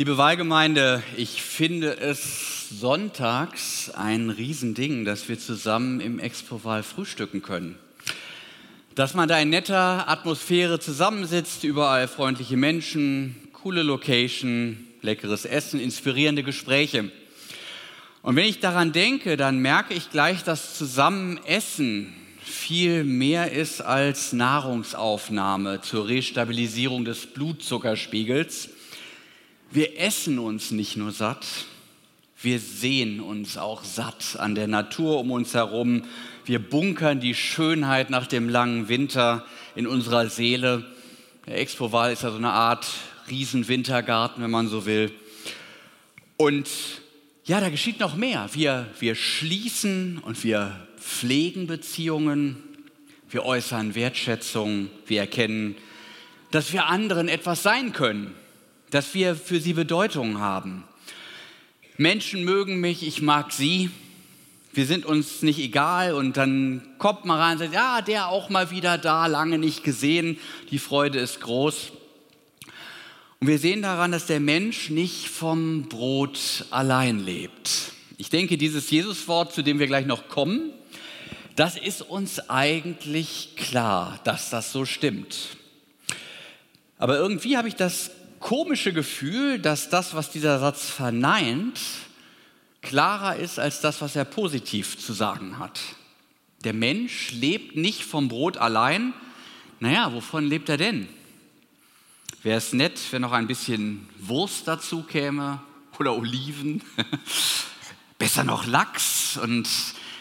[0.00, 7.78] Liebe Wahlgemeinde, ich finde es sonntags ein Riesending, dass wir zusammen im Expo-Wahl frühstücken können.
[8.94, 16.44] Dass man da in netter Atmosphäre zusammensitzt, überall freundliche Menschen, coole Location, leckeres Essen, inspirierende
[16.44, 17.12] Gespräche.
[18.22, 24.32] Und wenn ich daran denke, dann merke ich gleich, dass Zusammenessen viel mehr ist als
[24.32, 28.70] Nahrungsaufnahme zur Restabilisierung des Blutzuckerspiegels.
[29.72, 31.46] Wir essen uns nicht nur satt,
[32.42, 36.02] wir sehen uns auch satt an der Natur um uns herum.
[36.44, 40.84] Wir bunkern die Schönheit nach dem langen Winter in unserer Seele.
[41.46, 42.84] Der Expo-Wahl ist ja so eine Art
[43.30, 45.12] Riesenwintergarten, wenn man so will.
[46.36, 46.68] Und
[47.44, 48.48] ja, da geschieht noch mehr.
[48.52, 52.56] Wir, wir schließen und wir pflegen Beziehungen,
[53.28, 55.76] wir äußern Wertschätzung, wir erkennen,
[56.50, 58.34] dass wir anderen etwas sein können,
[58.90, 60.84] dass wir für sie Bedeutung haben.
[61.96, 63.90] Menschen mögen mich, ich mag sie.
[64.72, 68.50] Wir sind uns nicht egal und dann kommt man rein und sagt, ja, der auch
[68.50, 70.38] mal wieder da, lange nicht gesehen.
[70.70, 71.92] Die Freude ist groß.
[73.40, 77.92] Und wir sehen daran, dass der Mensch nicht vom Brot allein lebt.
[78.16, 80.72] Ich denke, dieses Jesuswort, zu dem wir gleich noch kommen,
[81.56, 85.56] das ist uns eigentlich klar, dass das so stimmt.
[86.98, 88.10] Aber irgendwie habe ich das
[88.40, 91.78] komische Gefühl, dass das, was dieser Satz verneint,
[92.82, 95.80] klarer ist als das, was er positiv zu sagen hat.
[96.64, 99.12] Der Mensch lebt nicht vom Brot allein.
[99.78, 101.08] Naja, wovon lebt er denn?
[102.42, 105.60] Wäre es nett, wenn noch ein bisschen Wurst dazu käme
[105.98, 106.82] oder Oliven,
[108.18, 109.68] besser noch Lachs und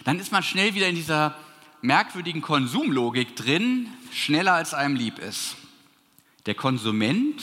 [0.03, 1.35] dann ist man schnell wieder in dieser
[1.81, 5.55] merkwürdigen Konsumlogik drin, schneller als einem lieb ist.
[6.45, 7.41] Der Konsument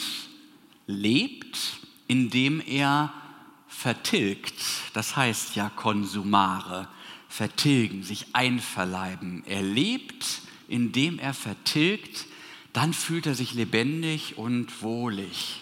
[0.87, 3.13] lebt, indem er
[3.67, 4.55] vertilgt.
[4.93, 6.87] Das heißt ja konsumare,
[7.29, 9.43] vertilgen, sich einverleiben.
[9.45, 12.25] Er lebt, indem er vertilgt,
[12.73, 15.61] dann fühlt er sich lebendig und wohlig.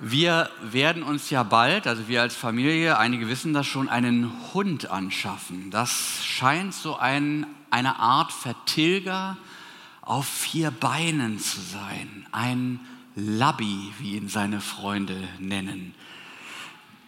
[0.00, 4.90] Wir werden uns ja bald, also wir als Familie, einige wissen das schon, einen Hund
[4.90, 5.70] anschaffen.
[5.72, 9.36] Das scheint so ein, eine Art Vertilger
[10.08, 12.26] auf vier Beinen zu sein.
[12.32, 12.80] Ein
[13.14, 15.94] Labby, wie ihn seine Freunde nennen.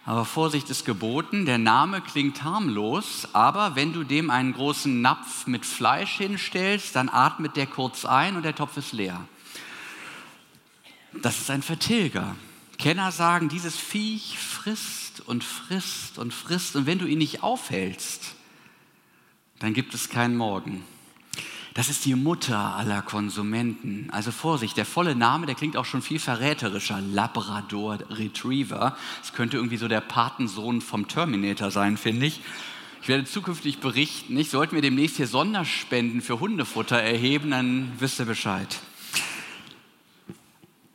[0.05, 5.47] Aber Vorsicht ist geboten, der Name klingt harmlos, aber wenn du dem einen großen Napf
[5.47, 9.19] mit Fleisch hinstellst, dann atmet der kurz ein und der Topf ist leer.
[11.21, 12.35] Das ist ein Vertilger.
[12.77, 18.35] Kenner sagen, dieses Viech frisst und frisst und frisst und wenn du ihn nicht aufhältst,
[19.59, 20.83] dann gibt es keinen Morgen.
[21.73, 24.09] Das ist die Mutter aller Konsumenten.
[24.11, 26.99] Also Vorsicht, der volle Name, der klingt auch schon viel verräterischer.
[26.99, 28.97] Labrador Retriever.
[29.21, 32.41] Das könnte irgendwie so der Patensohn vom Terminator sein, finde ich.
[33.01, 34.37] Ich werde zukünftig berichten.
[34.37, 38.79] Ich sollten wir demnächst hier Sonderspenden für Hundefutter erheben, dann wisst ihr Bescheid.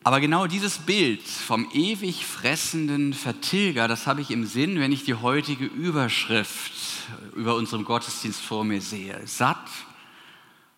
[0.05, 5.03] Aber genau dieses Bild vom ewig fressenden Vertilger, das habe ich im Sinn, wenn ich
[5.03, 6.73] die heutige Überschrift
[7.35, 9.21] über unserem Gottesdienst vor mir sehe.
[9.25, 9.67] Satt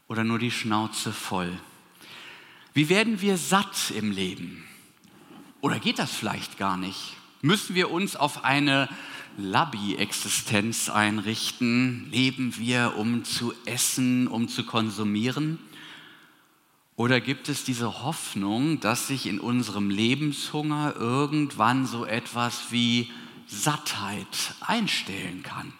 [0.08, 1.52] oder nur die Schnauze voll?
[2.74, 4.64] Wie werden wir satt im Leben?
[5.60, 7.14] Oder geht das vielleicht gar nicht?
[7.42, 8.88] Müssen wir uns auf eine
[9.36, 12.10] Labby-Existenz einrichten?
[12.10, 15.58] Leben wir, um zu essen, um zu konsumieren?
[16.96, 23.10] Oder gibt es diese Hoffnung, dass sich in unserem Lebenshunger irgendwann so etwas wie
[23.46, 25.72] Sattheit einstellen kann?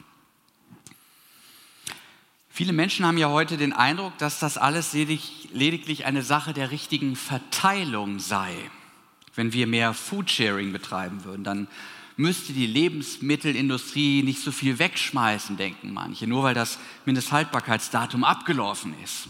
[2.59, 7.15] Viele Menschen haben ja heute den Eindruck, dass das alles lediglich eine Sache der richtigen
[7.15, 8.53] Verteilung sei.
[9.37, 11.69] Wenn wir mehr Foodsharing betreiben würden, dann
[12.17, 19.29] müsste die Lebensmittelindustrie nicht so viel wegschmeißen, denken manche, nur weil das Mindesthaltbarkeitsdatum abgelaufen ist.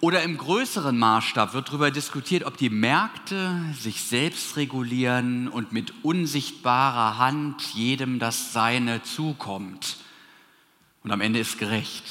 [0.00, 5.94] Oder im größeren Maßstab wird darüber diskutiert, ob die Märkte sich selbst regulieren und mit
[6.02, 9.96] unsichtbarer Hand jedem das Seine zukommt
[11.04, 12.04] und am Ende ist gerecht.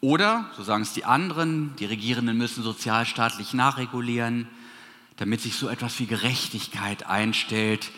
[0.00, 4.48] Oder, so sagen es die anderen, die Regierenden müssen sozialstaatlich nachregulieren,
[5.16, 7.90] damit sich so etwas wie Gerechtigkeit einstellt,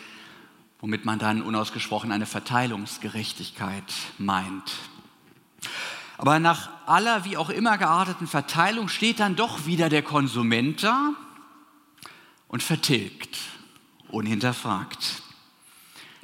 [0.79, 3.83] womit man dann unausgesprochen eine Verteilungsgerechtigkeit
[4.17, 4.71] meint.
[6.17, 11.13] Aber nach aller wie auch immer gearteten Verteilung steht dann doch wieder der Konsument da
[12.47, 13.37] und vertilgt,
[14.07, 15.21] unhinterfragt.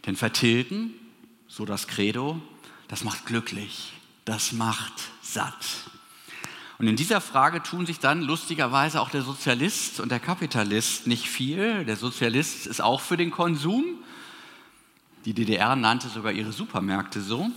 [0.06, 0.94] Denn vertilgen,
[1.48, 2.42] so das Credo,
[2.88, 3.95] das macht glücklich
[4.26, 5.86] das macht satt.
[6.78, 11.30] Und in dieser Frage tun sich dann lustigerweise auch der Sozialist und der Kapitalist nicht
[11.30, 11.86] viel.
[11.86, 13.86] Der Sozialist ist auch für den Konsum.
[15.24, 17.50] Die DDR nannte sogar ihre Supermärkte so.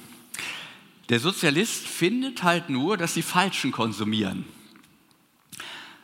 [1.08, 4.44] Der Sozialist findet halt nur, dass die Falschen konsumieren.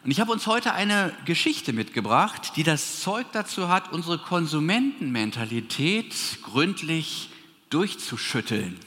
[0.02, 6.14] Und ich habe uns heute eine Geschichte mitgebracht, die das Zeug dazu hat, unsere Konsumentenmentalität
[6.42, 7.30] gründlich
[7.70, 8.78] durchzuschütteln.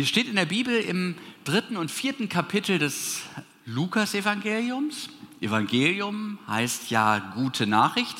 [0.00, 1.14] Sie steht in der Bibel im
[1.44, 3.20] dritten und vierten Kapitel des
[3.66, 5.10] Lukas-Evangeliums.
[5.42, 8.16] Evangelium heißt ja gute Nachricht.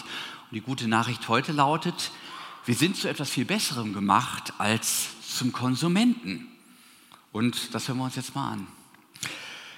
[0.51, 2.11] Und die gute Nachricht heute lautet,
[2.67, 6.49] wir sind zu etwas viel Besserem gemacht als zum Konsumenten.
[7.33, 8.67] Und das hören wir uns jetzt mal an.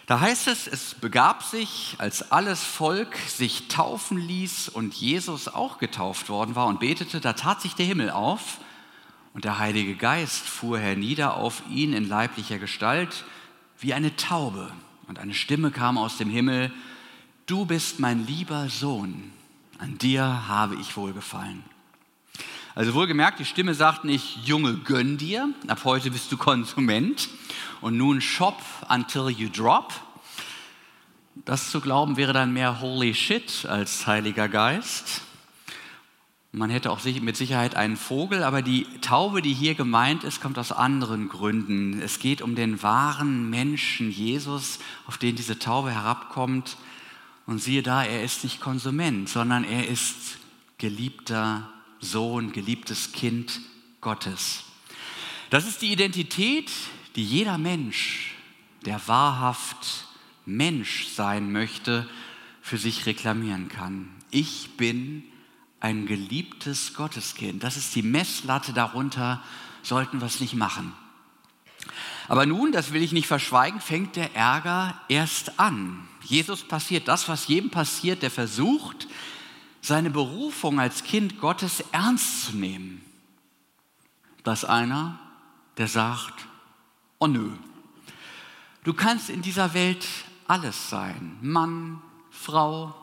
[0.06, 5.78] Da heißt es, es begab sich, als alles Volk sich taufen ließ und Jesus auch
[5.78, 8.58] getauft worden war und betete, da tat sich der Himmel auf
[9.34, 13.24] und der Heilige Geist fuhr hernieder auf ihn in leiblicher Gestalt
[13.78, 14.70] wie eine Taube.
[15.08, 16.72] Und eine Stimme kam aus dem Himmel,
[17.46, 19.32] du bist mein lieber Sohn,
[19.78, 21.64] an dir habe ich wohlgefallen.
[22.74, 27.28] Also wohlgemerkt, die Stimme sagt nicht, Junge, gönn dir, ab heute bist du Konsument
[27.82, 29.92] und nun shop until you drop.
[31.44, 35.22] Das zu glauben wäre dann mehr Holy Shit als Heiliger Geist.
[36.54, 40.58] Man hätte auch mit Sicherheit einen Vogel, aber die Taube, die hier gemeint ist, kommt
[40.58, 41.98] aus anderen Gründen.
[42.02, 46.76] Es geht um den wahren Menschen Jesus, auf den diese Taube herabkommt.
[47.46, 50.36] Und siehe da, er ist nicht Konsument, sondern er ist
[50.76, 53.60] geliebter Sohn, geliebtes Kind
[54.02, 54.64] Gottes.
[55.48, 56.70] Das ist die Identität,
[57.16, 58.34] die jeder Mensch,
[58.84, 60.06] der wahrhaft
[60.44, 62.06] Mensch sein möchte,
[62.60, 64.10] für sich reklamieren kann.
[64.30, 65.24] Ich bin
[65.82, 67.64] ein geliebtes Gotteskind.
[67.64, 69.42] Das ist die Messlatte darunter,
[69.82, 70.94] sollten wir es nicht machen.
[72.28, 76.06] Aber nun, das will ich nicht verschweigen, fängt der Ärger erst an.
[76.22, 79.08] Jesus passiert das, was jedem passiert, der versucht,
[79.80, 83.02] seine Berufung als Kind Gottes ernst zu nehmen.
[84.44, 85.18] Dass einer,
[85.78, 86.46] der sagt,
[87.18, 87.50] oh nö,
[88.84, 90.06] du kannst in dieser Welt
[90.46, 92.00] alles sein, Mann,
[92.30, 93.01] Frau,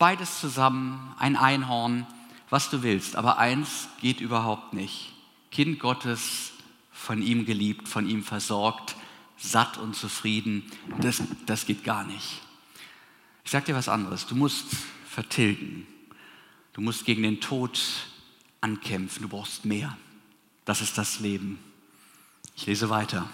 [0.00, 2.08] beides zusammen, ein Einhorn,
[2.48, 5.12] was du willst, aber eins geht überhaupt nicht.
[5.52, 6.50] Kind Gottes,
[6.90, 8.96] von ihm geliebt, von ihm versorgt,
[9.38, 10.64] satt und zufrieden,
[11.00, 12.40] das, das geht gar nicht.
[13.44, 14.66] Ich sage dir was anderes, du musst
[15.06, 15.86] vertilgen,
[16.72, 17.80] Du musst gegen den Tod
[18.60, 19.22] ankämpfen.
[19.22, 19.96] Du brauchst mehr.
[20.64, 21.58] Das ist das Leben.
[22.56, 23.28] Ich lese weiter.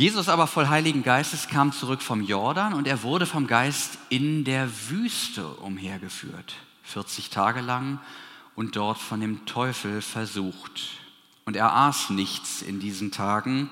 [0.00, 4.44] Jesus aber voll Heiligen Geistes kam zurück vom Jordan und er wurde vom Geist in
[4.44, 6.54] der Wüste umhergeführt,
[6.84, 8.00] 40 Tage lang
[8.54, 10.88] und dort von dem Teufel versucht.
[11.44, 13.68] Und er aß nichts in diesen Tagen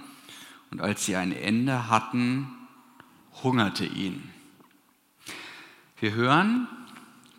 [0.70, 2.50] und als sie ein Ende hatten,
[3.42, 4.28] hungerte ihn.
[5.98, 6.68] Wir hören,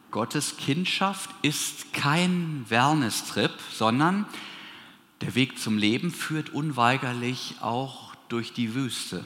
[0.10, 4.26] Gottes Kindschaft ist kein Wellness-Trip, sondern
[5.22, 9.24] der Weg zum Leben führt unweigerlich auch durch die Wüste.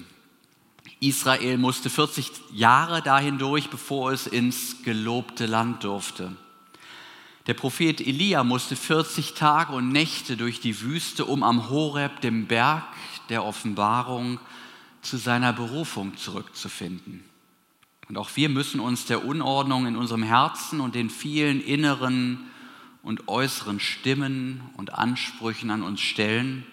[0.99, 6.35] Israel musste 40 Jahre dahin durch, bevor es ins gelobte Land durfte.
[7.45, 12.47] Der Prophet Elia musste 40 Tage und Nächte durch die Wüste, um am Horeb, dem
[12.47, 12.85] Berg
[13.27, 14.39] der Offenbarung,
[15.01, 17.25] zu seiner Berufung zurückzufinden.
[18.07, 22.39] Und auch wir müssen uns der Unordnung in unserem Herzen und den vielen inneren
[23.01, 26.65] und äußeren Stimmen und Ansprüchen an uns stellen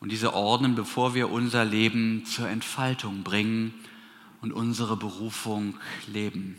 [0.00, 3.74] und diese ordnen, bevor wir unser Leben zur Entfaltung bringen
[4.40, 5.74] und unsere Berufung
[6.06, 6.58] leben.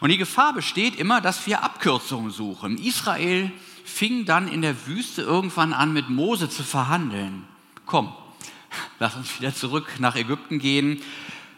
[0.00, 2.78] Und die Gefahr besteht immer, dass wir Abkürzungen suchen.
[2.78, 3.50] Israel
[3.84, 7.44] fing dann in der Wüste irgendwann an, mit Mose zu verhandeln.
[7.86, 8.12] Komm,
[8.98, 11.00] lass uns wieder zurück nach Ägypten gehen.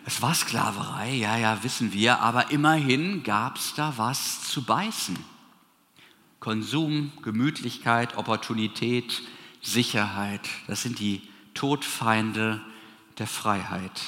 [0.05, 5.19] Es war Sklaverei, ja, ja, wissen wir, aber immerhin gab es da was zu beißen.
[6.39, 9.23] Konsum, Gemütlichkeit, Opportunität,
[9.67, 11.23] Sicherheit, das sind die
[11.55, 12.61] Todfeinde
[13.19, 14.03] der Freiheit.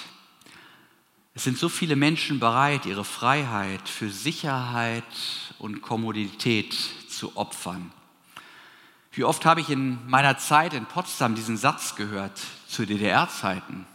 [1.34, 5.04] Es sind so viele Menschen bereit, ihre Freiheit für Sicherheit
[5.58, 6.76] und Kommodität
[7.08, 7.92] zu opfern.
[9.12, 13.86] Wie oft habe ich in meiner Zeit in Potsdam diesen Satz gehört zu DDR-Zeiten?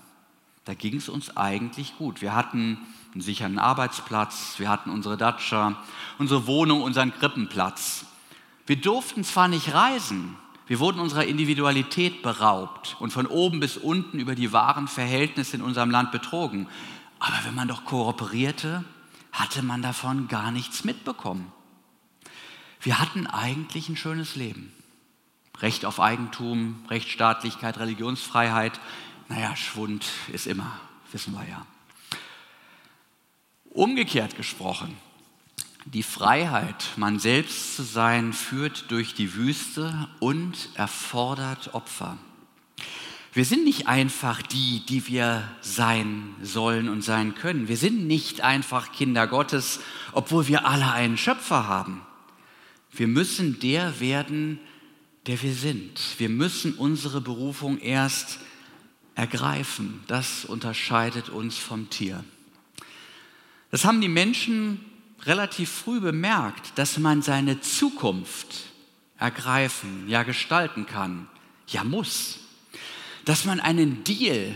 [0.65, 2.21] da ging es uns eigentlich gut.
[2.21, 2.77] Wir hatten
[3.13, 5.75] einen sicheren Arbeitsplatz, wir hatten unsere Datscha,
[6.17, 8.05] unsere Wohnung, unseren Krippenplatz.
[8.65, 14.19] Wir durften zwar nicht reisen, wir wurden unserer Individualität beraubt und von oben bis unten
[14.19, 16.67] über die wahren Verhältnisse in unserem Land betrogen.
[17.19, 18.83] Aber wenn man doch kooperierte,
[19.31, 21.51] hatte man davon gar nichts mitbekommen.
[22.81, 24.73] Wir hatten eigentlich ein schönes Leben.
[25.59, 28.79] Recht auf Eigentum, Rechtsstaatlichkeit, Religionsfreiheit
[29.29, 30.79] naja, Schwund ist immer,
[31.11, 31.65] wissen wir ja.
[33.69, 34.95] Umgekehrt gesprochen,
[35.85, 42.17] die Freiheit, man selbst zu sein, führt durch die Wüste und erfordert Opfer.
[43.33, 47.67] Wir sind nicht einfach die, die wir sein sollen und sein können.
[47.67, 49.79] Wir sind nicht einfach Kinder Gottes,
[50.11, 52.01] obwohl wir alle einen Schöpfer haben.
[52.91, 54.59] Wir müssen der werden,
[55.25, 55.99] der wir sind.
[56.19, 58.39] Wir müssen unsere Berufung erst
[59.15, 60.03] ergreifen.
[60.07, 62.23] Das unterscheidet uns vom Tier.
[63.71, 64.79] Das haben die Menschen
[65.25, 68.71] relativ früh bemerkt, dass man seine Zukunft
[69.17, 71.27] ergreifen, ja gestalten kann,
[71.67, 72.39] ja muss.
[73.25, 74.53] Dass man einen Deal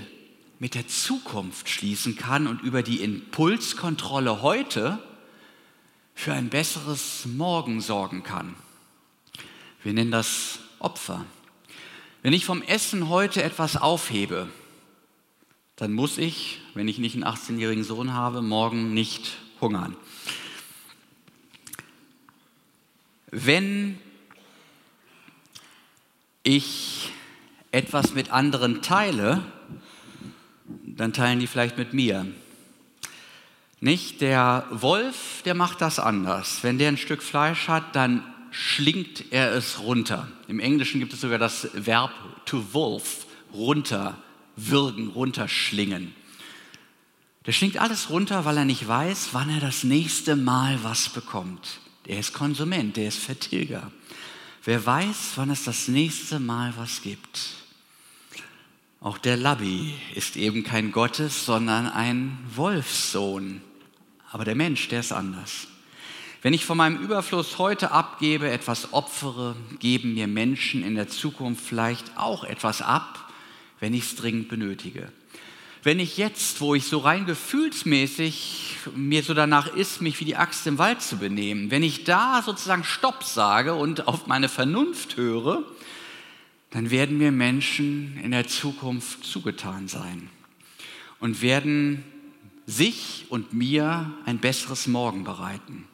[0.60, 5.00] mit der Zukunft schließen kann und über die Impulskontrolle heute
[6.16, 8.56] für ein besseres Morgen sorgen kann.
[9.84, 11.26] Wir nennen das Opfer.
[12.24, 14.50] Wenn ich vom Essen heute etwas aufhebe,
[15.76, 19.96] dann muss ich, wenn ich nicht einen 18-jährigen Sohn habe, morgen nicht hungern.
[23.30, 24.00] Wenn
[26.44, 27.12] ich
[27.72, 29.44] etwas mit anderen teile,
[30.86, 32.26] dann teilen die vielleicht mit mir.
[33.82, 34.22] Nicht?
[34.22, 36.64] Der Wolf, der macht das anders.
[36.64, 40.30] Wenn der ein Stück Fleisch hat, dann schlingt er es runter.
[40.48, 42.12] Im Englischen gibt es sogar das Verb
[42.46, 46.16] to wolf, runterwürgen, runterschlingen.
[47.46, 51.82] Der schlingt alles runter, weil er nicht weiß, wann er das nächste Mal was bekommt.
[52.08, 53.92] Der ist Konsument, der ist Vertilger.
[54.64, 57.40] Wer weiß, wann es das nächste Mal was gibt.
[59.02, 63.62] Auch der Labbi ist eben kein Gottes, sondern ein Wolfssohn.
[64.32, 65.68] Aber der Mensch, der ist anders.
[66.42, 71.64] Wenn ich von meinem Überfluss heute abgebe, etwas opfere, geben mir Menschen in der Zukunft
[71.66, 73.32] vielleicht auch etwas ab,
[73.80, 75.12] wenn ich es dringend benötige.
[75.88, 80.36] Wenn ich jetzt, wo ich so rein gefühlsmäßig mir so danach ist, mich wie die
[80.36, 85.16] Axt im Wald zu benehmen, wenn ich da sozusagen Stopp sage und auf meine Vernunft
[85.16, 85.64] höre,
[86.72, 90.30] dann werden mir Menschen in der Zukunft zugetan sein
[91.22, 92.04] und werden
[92.66, 95.88] sich und mir ein besseres Morgen bereiten.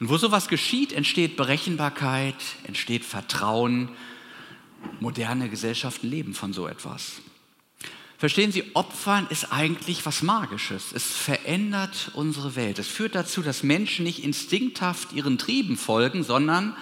[0.00, 3.90] Und wo sowas geschieht, entsteht Berechenbarkeit, entsteht Vertrauen.
[4.98, 7.20] Moderne Gesellschaften leben von so etwas.
[8.18, 10.92] Verstehen Sie, Opfern ist eigentlich was Magisches.
[10.92, 12.78] Es verändert unsere Welt.
[12.78, 16.74] Es führt dazu, dass Menschen nicht instinkthaft ihren Trieben folgen, sondern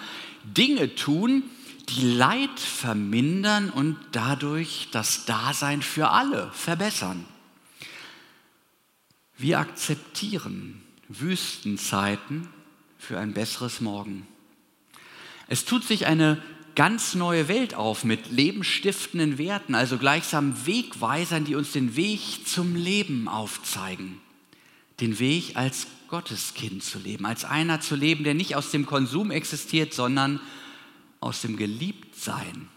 [0.45, 1.43] Dinge tun,
[1.89, 7.25] die Leid vermindern und dadurch das Dasein für alle verbessern.
[9.37, 12.47] Wir akzeptieren Wüstenzeiten
[12.97, 14.25] für ein besseres Morgen.
[15.47, 16.41] Es tut sich eine
[16.75, 22.75] ganz neue Welt auf mit lebensstiftenden Werten, also gleichsam Wegweisern, die uns den Weg zum
[22.75, 24.19] Leben aufzeigen.
[24.99, 29.31] Den Weg als Gotteskind zu leben, als einer zu leben, der nicht aus dem Konsum
[29.31, 30.39] existiert, sondern
[31.19, 32.67] aus dem Geliebtsein.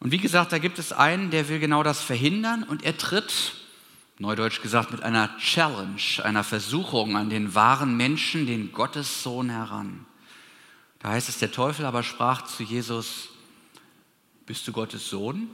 [0.00, 3.54] Und wie gesagt, da gibt es einen, der will genau das verhindern und er tritt
[4.18, 10.06] neudeutsch gesagt, mit einer Challenge, einer Versuchung an den wahren Menschen, den Gottessohn heran.
[11.04, 13.28] Da heißt es, der Teufel aber sprach zu Jesus,
[14.46, 15.50] bist du Gottes Sohn?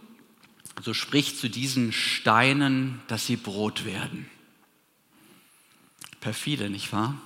[0.80, 4.30] So sprich zu diesen Steinen, dass sie Brot werden.
[6.20, 7.16] Perfide, nicht wahr?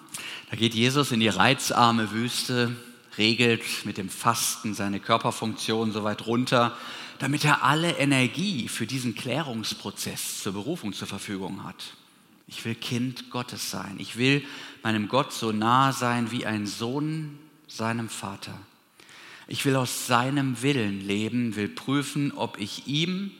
[0.48, 2.74] Da geht Jesus in die reizarme Wüste,
[3.18, 6.74] regelt mit dem Fasten seine Körperfunktion so weit runter,
[7.18, 11.92] damit er alle Energie für diesen Klärungsprozess zur Berufung zur Verfügung hat.
[12.46, 13.96] Ich will Kind Gottes sein.
[13.98, 14.42] Ich will
[14.82, 18.58] meinem Gott so nah sein wie ein Sohn seinem Vater.
[19.46, 23.30] Ich will aus seinem Willen leben, will prüfen, ob ich ihm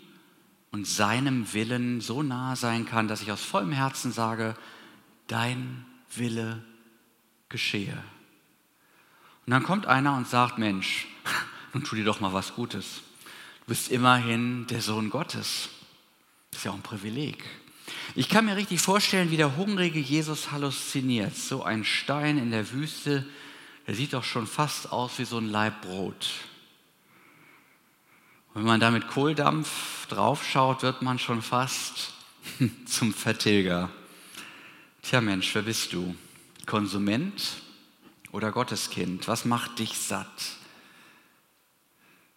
[0.70, 4.56] und seinem Willen so nah sein kann, dass ich aus vollem Herzen sage,
[5.28, 6.62] dein Wille
[7.48, 7.96] geschehe.
[9.46, 11.06] Und dann kommt einer und sagt, Mensch,
[11.72, 13.02] nun tu dir doch mal was Gutes.
[13.60, 15.68] Du bist immerhin der Sohn Gottes.
[16.50, 17.44] Das ist ja auch ein Privileg.
[18.14, 21.36] Ich kann mir richtig vorstellen, wie der hungrige Jesus halluziniert.
[21.36, 23.26] So ein Stein in der Wüste,
[23.86, 26.30] der sieht doch schon fast aus wie so ein Laib Brot.
[28.48, 32.12] Und wenn man da mit Kohldampf draufschaut, wird man schon fast
[32.86, 33.90] zum Vertilger.
[35.02, 36.14] Tja Mensch, wer bist du?
[36.66, 37.56] Konsument
[38.32, 39.28] oder Gotteskind?
[39.28, 40.56] Was macht dich satt?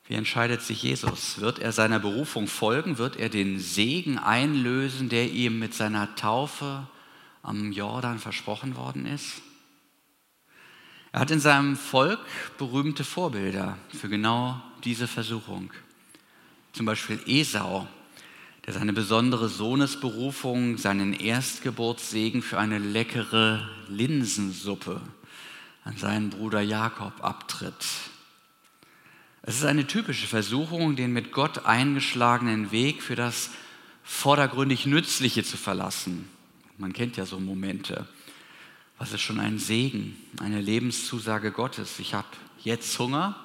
[0.07, 1.39] Wie entscheidet sich Jesus?
[1.39, 2.97] Wird er seiner Berufung folgen?
[2.97, 6.87] Wird er den Segen einlösen, der ihm mit seiner Taufe
[7.41, 9.41] am Jordan versprochen worden ist?
[11.17, 12.19] Er hat in seinem Volk
[12.59, 15.71] berühmte Vorbilder für genau diese Versuchung.
[16.73, 17.87] Zum Beispiel Esau,
[18.67, 25.01] der seine besondere Sohnesberufung, seinen Erstgeburtssegen für eine leckere Linsensuppe
[25.83, 27.83] an seinen Bruder Jakob abtritt.
[29.41, 33.49] Es ist eine typische Versuchung, den mit Gott eingeschlagenen Weg für das
[34.03, 36.29] vordergründig Nützliche zu verlassen.
[36.77, 38.07] Man kennt ja so Momente.
[38.97, 41.99] Was ist schon ein Segen, eine Lebenszusage Gottes?
[41.99, 42.27] Ich habe
[42.63, 43.35] jetzt Hunger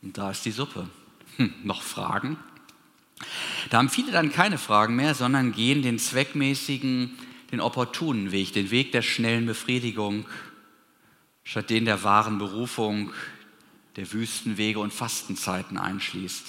[0.00, 0.88] und da ist die Suppe.
[1.36, 2.38] Hm, noch Fragen?
[3.68, 7.18] Da haben viele dann keine Fragen mehr, sondern gehen den zweckmäßigen,
[7.52, 10.26] den opportunen Weg, den Weg der schnellen Befriedigung,
[11.44, 13.12] statt den der wahren Berufung,
[13.96, 16.46] der Wüstenwege und Fastenzeiten einschließt.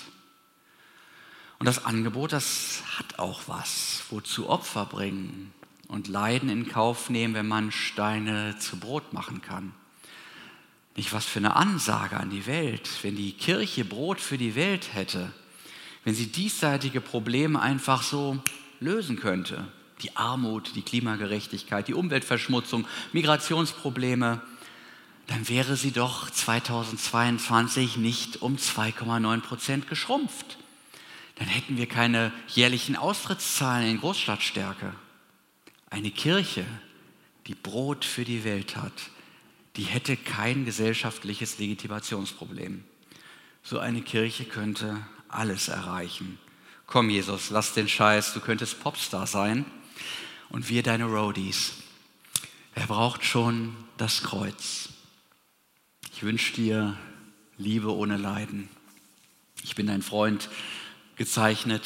[1.59, 5.53] Und das Angebot, das hat auch was, wozu Opfer bringen
[5.91, 9.73] und Leiden in Kauf nehmen, wenn man Steine zu Brot machen kann.
[10.95, 14.93] Nicht was für eine Ansage an die Welt, wenn die Kirche Brot für die Welt
[14.93, 15.33] hätte,
[16.05, 18.41] wenn sie diesseitige Probleme einfach so
[18.79, 19.67] lösen könnte.
[20.01, 24.41] Die Armut, die Klimagerechtigkeit, die Umweltverschmutzung, Migrationsprobleme,
[25.27, 30.57] dann wäre sie doch 2022 nicht um 2,9 Prozent geschrumpft.
[31.35, 34.93] Dann hätten wir keine jährlichen Austrittszahlen in Großstadtstärke.
[35.91, 36.65] Eine Kirche,
[37.47, 38.93] die Brot für die Welt hat,
[39.75, 42.85] die hätte kein gesellschaftliches Legitimationsproblem.
[43.61, 46.39] So eine Kirche könnte alles erreichen.
[46.87, 49.65] Komm, Jesus, lass den Scheiß, du könntest Popstar sein
[50.49, 51.73] und wir deine Roadies.
[52.73, 54.89] Wer braucht schon das Kreuz?
[56.13, 56.97] Ich wünsche dir
[57.57, 58.69] Liebe ohne Leiden.
[59.61, 60.49] Ich bin dein Freund,
[61.17, 61.83] gezeichnet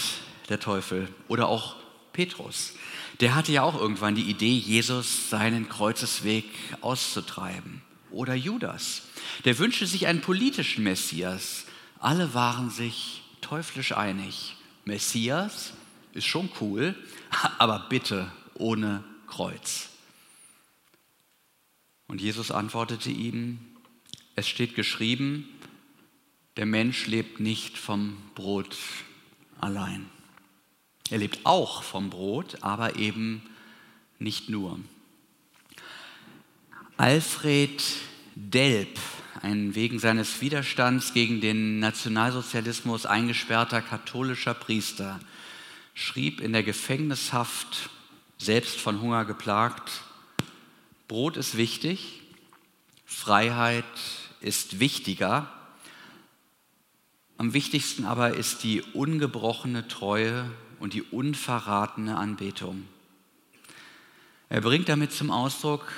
[0.49, 1.09] der Teufel.
[1.27, 1.75] Oder auch
[2.13, 2.73] Petrus.
[3.19, 6.45] Der hatte ja auch irgendwann die Idee, Jesus seinen Kreuzesweg
[6.81, 7.81] auszutreiben.
[8.11, 9.03] Oder Judas.
[9.45, 11.65] Der wünschte sich einen politischen Messias.
[11.99, 14.55] Alle waren sich teuflisch einig.
[14.85, 15.73] Messias
[16.13, 16.95] ist schon cool,
[17.57, 19.89] aber bitte ohne Kreuz.
[22.07, 23.59] Und Jesus antwortete ihm,
[24.35, 25.47] es steht geschrieben,
[26.57, 28.77] der Mensch lebt nicht vom Brot
[29.59, 30.05] allein.
[31.09, 33.43] Er lebt auch vom Brot, aber eben
[34.17, 34.79] nicht nur.
[36.97, 37.83] Alfred
[38.35, 38.99] Delp,
[39.41, 45.19] ein wegen seines Widerstands gegen den Nationalsozialismus eingesperrter katholischer Priester,
[45.93, 47.89] schrieb in der Gefängnishaft,
[48.37, 50.03] selbst von Hunger geplagt,
[51.07, 52.23] Brot ist wichtig,
[53.05, 53.85] Freiheit
[54.41, 55.51] ist wichtiger.
[57.37, 60.49] Am wichtigsten aber ist die ungebrochene Treue
[60.85, 62.85] und die unverratene Anbetung.
[64.49, 65.91] Er bringt damit zum Ausdruck,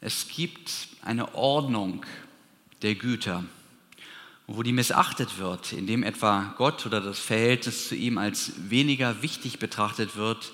[0.00, 0.70] es gibt
[1.02, 2.06] eine Ordnung
[2.82, 3.42] der Güter,
[4.46, 9.58] wo die missachtet wird, indem etwa Gott oder das Verhältnis zu ihm als weniger wichtig
[9.58, 10.52] betrachtet wird,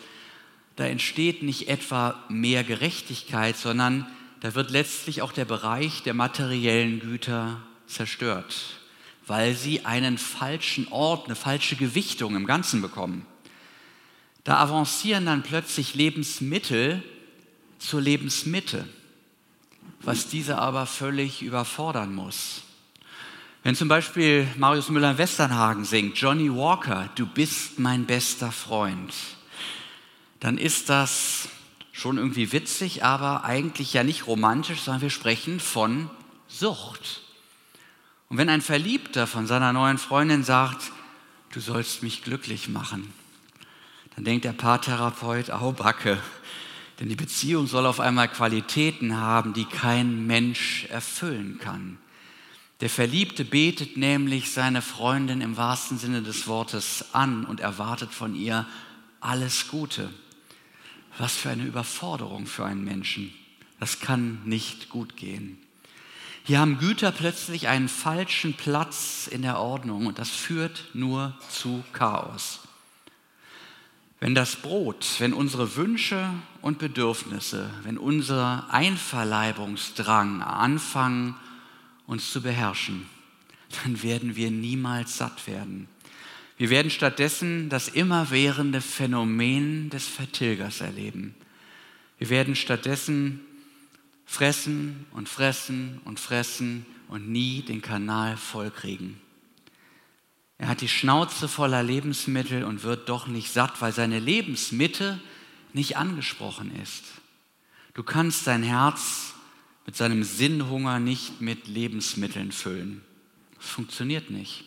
[0.76, 4.06] da entsteht nicht etwa mehr Gerechtigkeit, sondern
[4.40, 8.78] da wird letztlich auch der Bereich der materiellen Güter zerstört,
[9.26, 13.26] weil sie einen falschen Ort, eine falsche Gewichtung im Ganzen bekommen.
[14.44, 17.02] Da avancieren dann plötzlich Lebensmittel
[17.78, 18.88] zur Lebensmitte,
[20.00, 22.62] was diese aber völlig überfordern muss.
[23.62, 29.14] Wenn zum Beispiel Marius Müller-Westernhagen singt, Johnny Walker, du bist mein bester Freund,
[30.40, 31.48] dann ist das
[31.92, 36.10] schon irgendwie witzig, aber eigentlich ja nicht romantisch, sondern wir sprechen von
[36.48, 37.20] Sucht.
[38.28, 40.90] Und wenn ein Verliebter von seiner neuen Freundin sagt,
[41.52, 43.12] du sollst mich glücklich machen,
[44.16, 46.18] dann denkt der Paartherapeut, au Backe,
[47.00, 51.98] denn die Beziehung soll auf einmal Qualitäten haben, die kein Mensch erfüllen kann.
[52.80, 58.34] Der Verliebte betet nämlich seine Freundin im wahrsten Sinne des Wortes an und erwartet von
[58.34, 58.66] ihr
[59.20, 60.10] alles Gute.
[61.18, 63.32] Was für eine Überforderung für einen Menschen.
[63.78, 65.58] Das kann nicht gut gehen.
[66.44, 71.84] Hier haben Güter plötzlich einen falschen Platz in der Ordnung und das führt nur zu
[71.92, 72.61] Chaos.
[74.22, 81.34] Wenn das Brot, wenn unsere Wünsche und Bedürfnisse, wenn unser Einverleibungsdrang anfangen,
[82.06, 83.06] uns zu beherrschen,
[83.82, 85.88] dann werden wir niemals satt werden.
[86.56, 91.34] Wir werden stattdessen das immerwährende Phänomen des Vertilgers erleben.
[92.18, 93.40] Wir werden stattdessen
[94.24, 99.20] fressen und fressen und fressen und nie den Kanal vollkriegen.
[100.62, 105.18] Er hat die Schnauze voller Lebensmittel und wird doch nicht satt, weil seine Lebensmitte
[105.72, 107.02] nicht angesprochen ist.
[107.94, 109.34] Du kannst dein Herz
[109.86, 113.02] mit seinem Sinnhunger nicht mit Lebensmitteln füllen.
[113.56, 114.62] Das funktioniert nicht.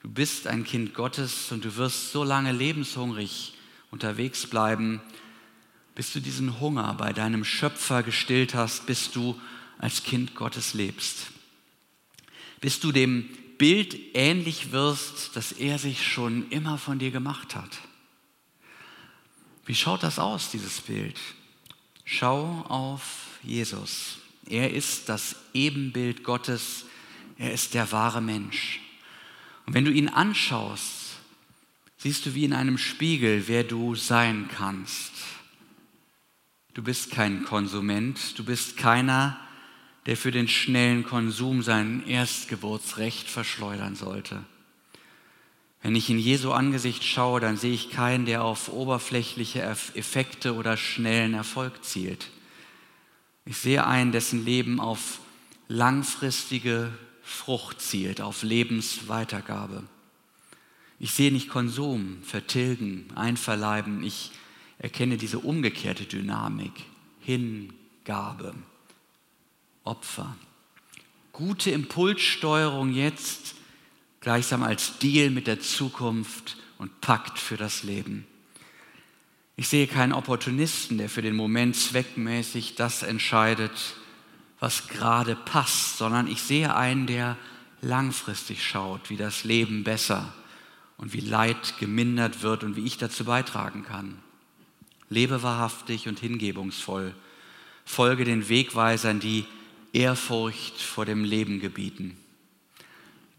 [0.00, 3.54] Du bist ein Kind Gottes und du wirst so lange lebenshungrig
[3.90, 5.00] unterwegs bleiben,
[5.96, 9.36] bis du diesen Hunger bei deinem Schöpfer gestillt hast, bis du
[9.78, 11.32] als Kind Gottes lebst.
[12.60, 17.78] Bis du dem Bild ähnlich wirst, das er sich schon immer von dir gemacht hat.
[19.64, 21.18] Wie schaut das aus, dieses Bild?
[22.04, 24.18] Schau auf Jesus.
[24.48, 26.84] Er ist das Ebenbild Gottes.
[27.38, 28.80] Er ist der wahre Mensch.
[29.66, 31.16] Und wenn du ihn anschaust,
[31.98, 35.12] siehst du wie in einem Spiegel, wer du sein kannst.
[36.74, 39.40] Du bist kein Konsument, du bist keiner,
[40.06, 44.44] der für den schnellen Konsum sein Erstgeburtsrecht verschleudern sollte.
[45.82, 50.76] Wenn ich in Jesu Angesicht schaue, dann sehe ich keinen, der auf oberflächliche Effekte oder
[50.76, 52.28] schnellen Erfolg zielt.
[53.44, 55.20] Ich sehe einen, dessen Leben auf
[55.68, 56.92] langfristige
[57.22, 59.84] Frucht zielt, auf Lebensweitergabe.
[60.98, 64.02] Ich sehe nicht Konsum, Vertilgen, Einverleiben.
[64.02, 64.30] Ich
[64.78, 66.72] erkenne diese umgekehrte Dynamik,
[67.20, 68.54] Hingabe.
[69.86, 70.36] Opfer.
[71.32, 73.54] Gute Impulssteuerung jetzt
[74.20, 78.26] gleichsam als Deal mit der Zukunft und Pakt für das Leben.
[79.56, 83.94] Ich sehe keinen Opportunisten, der für den Moment zweckmäßig das entscheidet,
[84.60, 87.36] was gerade passt, sondern ich sehe einen, der
[87.80, 90.32] langfristig schaut, wie das Leben besser
[90.96, 94.18] und wie Leid gemindert wird und wie ich dazu beitragen kann.
[95.08, 97.14] Lebe wahrhaftig und hingebungsvoll.
[97.84, 99.46] Folge den Wegweisern, die
[99.96, 102.18] Ehrfurcht vor dem Leben gebieten.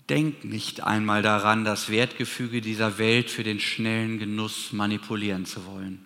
[0.09, 6.03] Denk nicht einmal daran, das Wertgefüge dieser Welt für den schnellen Genuss manipulieren zu wollen.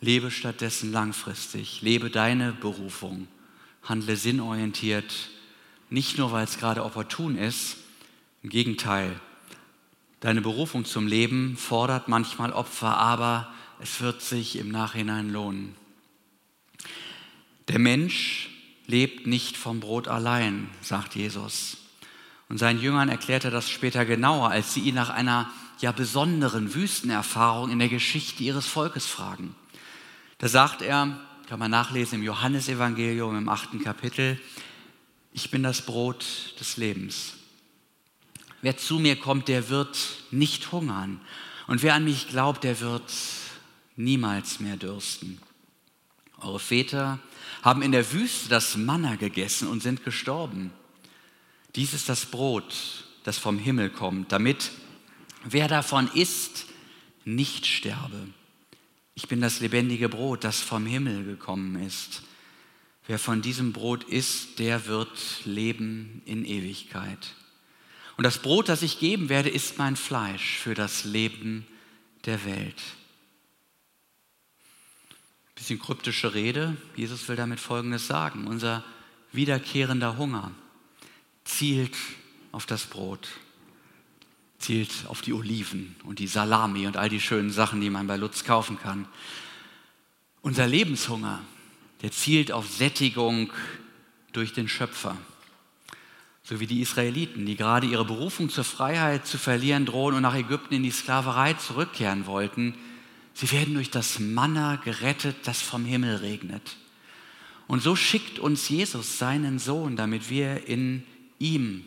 [0.00, 3.28] Lebe stattdessen langfristig, lebe deine Berufung,
[3.84, 5.30] handle sinnorientiert,
[5.88, 7.76] nicht nur weil es gerade opportun ist,
[8.42, 9.20] im Gegenteil,
[10.18, 15.76] deine Berufung zum Leben fordert manchmal Opfer, aber es wird sich im Nachhinein lohnen.
[17.68, 18.50] Der Mensch
[18.88, 21.76] lebt nicht vom Brot allein, sagt Jesus.
[22.48, 26.74] Und seinen Jüngern erklärt er das später genauer, als sie ihn nach einer ja besonderen
[26.74, 29.54] Wüstenerfahrung in der Geschichte ihres Volkes fragen.
[30.38, 34.40] Da sagt er, kann man nachlesen im Johannesevangelium im achten Kapitel,
[35.32, 37.34] ich bin das Brot des Lebens.
[38.62, 39.98] Wer zu mir kommt, der wird
[40.30, 41.20] nicht hungern.
[41.66, 43.12] Und wer an mich glaubt, der wird
[43.96, 45.38] niemals mehr dürsten.
[46.40, 47.18] Eure Väter
[47.62, 50.72] haben in der Wüste das Manna gegessen und sind gestorben.
[51.74, 54.70] Dies ist das Brot, das vom Himmel kommt, damit
[55.44, 56.66] wer davon isst,
[57.24, 58.28] nicht sterbe.
[59.14, 62.22] Ich bin das lebendige Brot, das vom Himmel gekommen ist.
[63.06, 67.34] Wer von diesem Brot isst, der wird leben in Ewigkeit.
[68.16, 71.66] Und das Brot, das ich geben werde, ist mein Fleisch für das Leben
[72.26, 72.82] der Welt.
[75.58, 76.76] Bisschen kryptische Rede.
[76.94, 78.46] Jesus will damit Folgendes sagen.
[78.46, 78.84] Unser
[79.32, 80.52] wiederkehrender Hunger
[81.42, 81.96] zielt
[82.52, 83.28] auf das Brot,
[84.60, 88.16] zielt auf die Oliven und die Salami und all die schönen Sachen, die man bei
[88.16, 89.08] Lutz kaufen kann.
[90.42, 91.40] Unser Lebenshunger,
[92.02, 93.52] der zielt auf Sättigung
[94.30, 95.16] durch den Schöpfer.
[96.44, 100.36] So wie die Israeliten, die gerade ihre Berufung zur Freiheit zu verlieren drohen und nach
[100.36, 102.76] Ägypten in die Sklaverei zurückkehren wollten,
[103.40, 106.76] Sie werden durch das Manna gerettet, das vom Himmel regnet.
[107.68, 111.04] Und so schickt uns Jesus seinen Sohn, damit wir in
[111.38, 111.84] ihm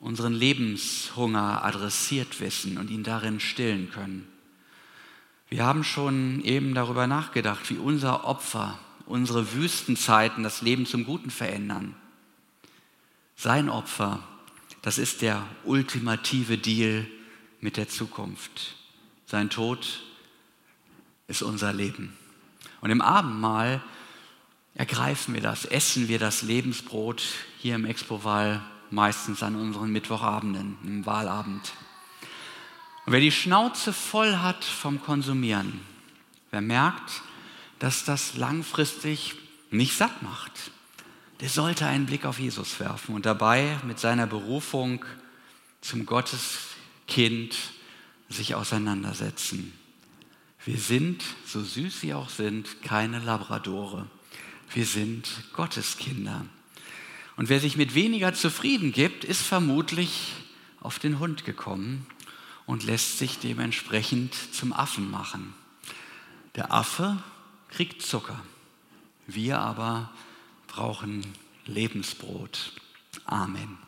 [0.00, 4.26] unseren Lebenshunger adressiert wissen und ihn darin stillen können.
[5.50, 11.30] Wir haben schon eben darüber nachgedacht, wie unser Opfer, unsere Wüstenzeiten das Leben zum Guten
[11.30, 11.94] verändern.
[13.36, 14.26] Sein Opfer,
[14.80, 17.06] das ist der ultimative Deal
[17.60, 18.76] mit der Zukunft.
[19.26, 20.00] Sein Tod
[21.30, 22.16] ist unser Leben.
[22.80, 23.80] Und im Abendmahl
[24.74, 27.22] ergreifen wir das, essen wir das Lebensbrot
[27.58, 31.72] hier im Expo-Wahl meistens an unseren Mittwochabenden, im Wahlabend.
[33.06, 35.80] Und wer die Schnauze voll hat vom Konsumieren,
[36.50, 37.22] wer merkt,
[37.78, 39.36] dass das langfristig
[39.70, 40.52] nicht satt macht,
[41.40, 45.04] der sollte einen Blick auf Jesus werfen und dabei mit seiner Berufung
[45.80, 47.56] zum Gotteskind
[48.28, 49.72] sich auseinandersetzen.
[50.64, 54.06] Wir sind, so süß sie auch sind, keine Labradore.
[54.74, 56.44] Wir sind Gotteskinder.
[57.36, 60.34] Und wer sich mit weniger zufrieden gibt, ist vermutlich
[60.80, 62.06] auf den Hund gekommen
[62.66, 65.54] und lässt sich dementsprechend zum Affen machen.
[66.56, 67.22] Der Affe
[67.70, 68.40] kriegt Zucker.
[69.26, 70.12] Wir aber
[70.66, 71.24] brauchen
[71.64, 72.72] Lebensbrot.
[73.24, 73.78] Amen.